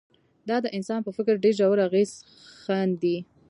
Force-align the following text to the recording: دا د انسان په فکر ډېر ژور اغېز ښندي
دا 0.49 0.57
د 0.61 0.67
انسان 0.77 0.99
په 1.03 1.11
فکر 1.17 1.33
ډېر 1.43 1.53
ژور 1.59 1.77
اغېز 1.87 2.11
ښندي 2.63 3.17